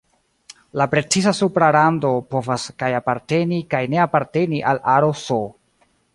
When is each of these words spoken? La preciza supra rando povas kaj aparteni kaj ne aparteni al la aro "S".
La 0.79 0.85
preciza 0.93 1.33
supra 1.39 1.67
rando 1.75 2.13
povas 2.35 2.65
kaj 2.85 2.91
aparteni 3.01 3.61
kaj 3.75 3.83
ne 3.93 4.01
aparteni 4.09 4.65
al 4.73 4.83
la 4.85 4.97
aro 4.97 5.13
"S". 5.23 5.41